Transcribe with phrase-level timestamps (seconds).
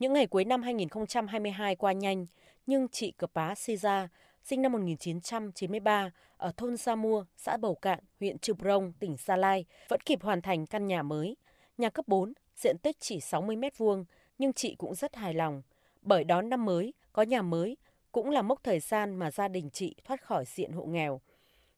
[0.00, 2.26] Những ngày cuối năm 2022 qua nhanh,
[2.66, 4.08] nhưng chị Cờ Pá Siza,
[4.42, 9.36] sinh năm 1993, ở thôn Sa Mua, xã Bầu Cạn, huyện Trư Prong, tỉnh Sa
[9.36, 11.36] Lai, vẫn kịp hoàn thành căn nhà mới.
[11.78, 14.04] Nhà cấp 4, diện tích chỉ 60 mét vuông,
[14.38, 15.62] nhưng chị cũng rất hài lòng.
[16.02, 17.76] Bởi đón năm mới, có nhà mới,
[18.12, 21.20] cũng là mốc thời gian mà gia đình chị thoát khỏi diện hộ nghèo.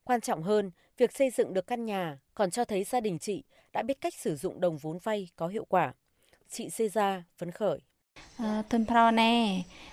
[0.04, 3.44] Quan trọng hơn, việc xây dựng được căn nhà còn cho thấy gia đình chị
[3.72, 5.94] đã biết cách sử dụng đồng vốn vay có hiệu quả.
[6.48, 6.88] Chị Sê
[7.36, 7.80] phấn khởi.
[8.42, 8.62] À,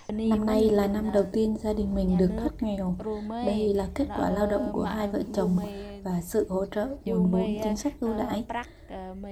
[0.08, 2.96] năm nay là năm đầu tiên gia đình mình được thoát nghèo.
[3.46, 5.56] Đây là kết quả lao động của hai vợ chồng
[6.02, 8.44] và sự hỗ trợ nguồn vốn chính sách ưu đãi.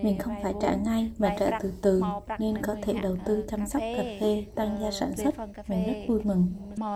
[0.03, 2.03] Mình không phải trả ngay mà trả từ từ
[2.39, 5.35] nên có thể đầu tư chăm sóc cà phê, tăng gia sản xuất.
[5.69, 6.47] Mình rất vui mừng.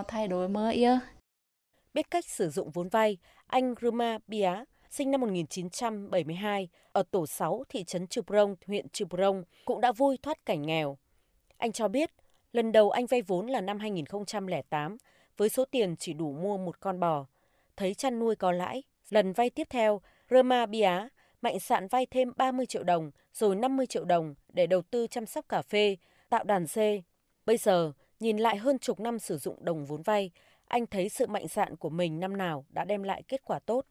[0.07, 0.85] thay đổi mới
[1.93, 7.63] Biết cách sử dụng vốn vay, anh Ruma Bia, sinh năm 1972, ở tổ 6
[7.69, 10.97] thị trấn Chư Prong, huyện Chư Prong, cũng đã vui thoát cảnh nghèo.
[11.57, 12.11] Anh cho biết,
[12.53, 14.97] lần đầu anh vay vốn là năm 2008,
[15.37, 17.25] với số tiền chỉ đủ mua một con bò.
[17.77, 21.07] Thấy chăn nuôi có lãi, lần vay tiếp theo, Roma Bia
[21.41, 25.25] mạnh sạn vay thêm 30 triệu đồng, rồi 50 triệu đồng để đầu tư chăm
[25.25, 25.97] sóc cà phê,
[26.29, 27.01] tạo đàn dê.
[27.45, 30.31] Bây giờ, nhìn lại hơn chục năm sử dụng đồng vốn vay,
[30.67, 33.85] anh thấy sự mạnh dạn của mình năm nào đã đem lại kết quả tốt.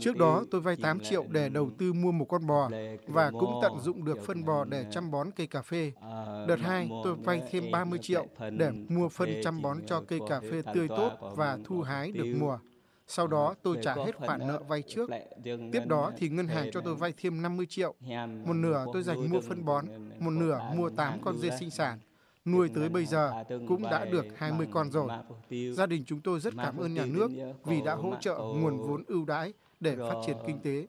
[0.00, 2.70] Trước đó tôi vay 8 triệu để đầu tư mua một con bò
[3.06, 5.92] và cũng tận dụng được phân bò để chăm bón cây cà phê.
[6.48, 8.26] Đợt 2 tôi vay thêm 30 triệu
[8.58, 12.34] để mua phân chăm bón cho cây cà phê tươi tốt và thu hái được
[12.38, 12.58] mùa.
[13.06, 15.10] Sau đó tôi trả hết khoản nợ vay trước.
[15.44, 17.94] Tiếp đó thì ngân hàng cho tôi vay thêm 50 triệu.
[18.46, 19.86] Một nửa tôi dành mua phân bón,
[20.18, 21.98] một nửa mua 8 con dê sinh sản
[22.44, 25.08] nuôi tới bây giờ cũng đã được 20 con rồi.
[25.72, 27.30] Gia đình chúng tôi rất cảm ơn nhà nước
[27.64, 30.86] vì đã hỗ trợ nguồn vốn ưu đãi để phát triển kinh tế.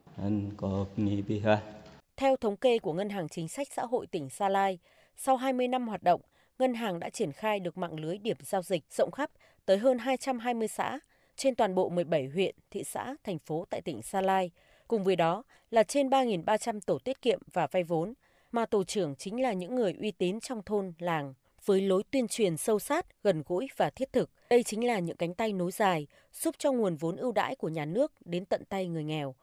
[2.18, 4.80] Theo thống kê của Ngân hàng Chính sách Xã hội tỉnh Sa Lai,
[5.18, 6.22] sau 20 năm hoạt động,
[6.60, 9.32] ngân hàng đã triển khai được mạng lưới điểm giao dịch rộng khắp
[9.66, 11.00] tới hơn 220 xã
[11.36, 14.52] trên toàn bộ 17 huyện, thị xã, thành phố tại tỉnh Sa Lai.
[14.88, 18.14] Cùng với đó là trên 3.300 tổ tiết kiệm và vay vốn,
[18.52, 21.34] mà tổ trưởng chính là những người uy tín trong thôn, làng
[21.66, 24.30] với lối tuyên truyền sâu sát, gần gũi và thiết thực.
[24.50, 27.70] Đây chính là những cánh tay nối dài, giúp cho nguồn vốn ưu đãi của
[27.70, 29.36] nhà nước đến tận tay người nghèo.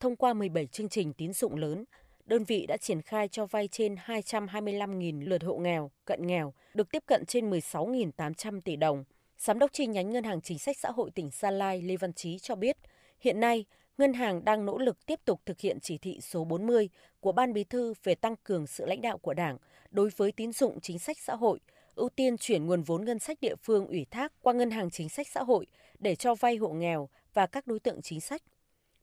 [0.00, 1.84] Thông qua 17 chương trình tín dụng lớn,
[2.24, 6.90] đơn vị đã triển khai cho vay trên 225.000 lượt hộ nghèo, cận nghèo, được
[6.90, 9.04] tiếp cận trên 16.800 tỷ đồng.
[9.38, 12.12] Giám đốc chi nhánh Ngân hàng Chính sách Xã hội tỉnh Gia Lai Lê Văn
[12.12, 12.76] Trí cho biết,
[13.20, 13.64] hiện nay
[13.98, 16.88] Ngân hàng đang nỗ lực tiếp tục thực hiện chỉ thị số 40
[17.20, 19.58] của Ban Bí thư về tăng cường sự lãnh đạo của Đảng
[19.90, 21.60] đối với tín dụng chính sách xã hội,
[21.94, 25.08] ưu tiên chuyển nguồn vốn ngân sách địa phương ủy thác qua Ngân hàng Chính
[25.08, 25.66] sách Xã hội
[25.98, 28.42] để cho vay hộ nghèo và các đối tượng chính sách.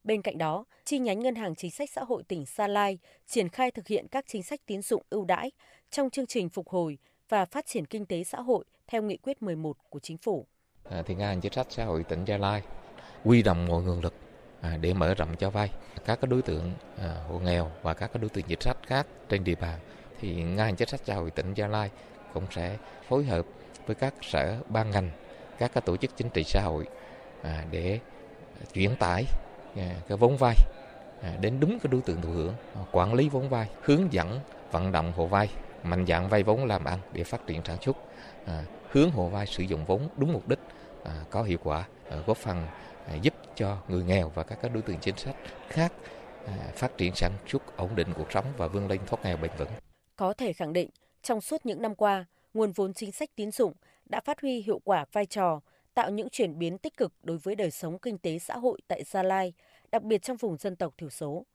[0.04, 3.48] Bên cạnh đó, chi nhánh Ngân hàng Chính sách Xã hội tỉnh Sa Lai triển
[3.48, 5.50] khai thực hiện các chính sách tín dụng ưu đãi
[5.90, 9.42] trong chương trình phục hồi và phát triển kinh tế xã hội theo nghị quyết
[9.42, 10.46] 11 của chính phủ.
[10.84, 12.62] À, thì Ngân hàng Chính sách Xã hội tỉnh Gia Lai
[13.24, 14.14] quy động mọi nguồn lực
[14.66, 15.70] À, để mở rộng cho vay.
[16.04, 16.72] Các cái đối tượng
[17.02, 19.78] à, hộ nghèo và các cái đối tượng chính sách khác trên địa bàn
[20.20, 21.90] thì ngân hàng chính sách xã hội tỉnh Gia Lai
[22.34, 22.76] cũng sẽ
[23.08, 23.46] phối hợp
[23.86, 25.10] với các sở, ban ngành,
[25.58, 26.84] các cái tổ chức chính trị xã hội
[27.42, 27.98] à, để
[28.72, 29.24] chuyển tải
[30.08, 30.54] cái vốn vay
[31.40, 32.54] đến đúng cái đối tượng thụ hưởng
[32.92, 34.40] quản lý vốn vay, hướng dẫn
[34.72, 35.48] vận động hộ vay,
[35.82, 37.96] mạnh dạng vay vốn làm ăn để phát triển sản xuất
[38.90, 40.58] hướng hộ vay sử dụng vốn đúng mục đích
[41.30, 41.84] có hiệu quả
[42.26, 42.66] góp phần
[43.20, 45.36] giúp cho người nghèo và các đối tượng chính sách
[45.68, 45.92] khác
[46.46, 49.50] à, phát triển sản xuất ổn định cuộc sống và vươn lên thoát nghèo bền
[49.58, 49.68] vững.
[50.16, 50.90] Có thể khẳng định,
[51.22, 52.24] trong suốt những năm qua,
[52.54, 53.72] nguồn vốn chính sách tín dụng
[54.10, 55.60] đã phát huy hiệu quả vai trò,
[55.94, 59.04] tạo những chuyển biến tích cực đối với đời sống kinh tế xã hội tại
[59.04, 59.52] Gia Lai,
[59.92, 61.46] đặc biệt trong vùng dân tộc thiểu số.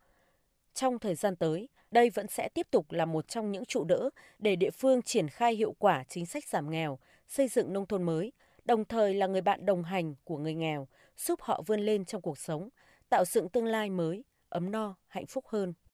[0.74, 4.10] Trong thời gian tới, đây vẫn sẽ tiếp tục là một trong những trụ đỡ
[4.40, 8.04] để địa phương triển khai hiệu quả chính sách giảm nghèo, xây dựng nông thôn
[8.04, 8.32] mới,
[8.66, 12.22] đồng thời là người bạn đồng hành của người nghèo, giúp họ vươn lên trong
[12.22, 12.70] cuộc sống,
[13.10, 15.74] tạo dựng tương lai mới, ấm no, hạnh phúc hơn.